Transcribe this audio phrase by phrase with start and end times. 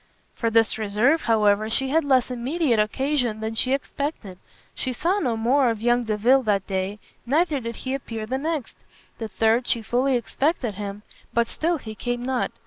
[0.33, 4.39] For this reserve, however, she had less immediate occasion than she expected;
[4.73, 8.75] she saw no more of young Delvile that day; neither did he appear the next.
[9.19, 11.03] The third she fully expected him,
[11.35, 12.51] but still he came not.